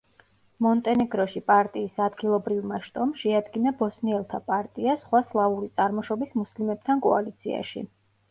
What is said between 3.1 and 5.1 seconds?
შეადგინა ბოსნიელთა პარტია